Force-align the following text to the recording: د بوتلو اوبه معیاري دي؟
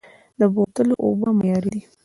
د 0.39 0.41
بوتلو 0.53 0.95
اوبه 1.05 1.29
معیاري 1.37 1.69
دي؟ 1.75 1.81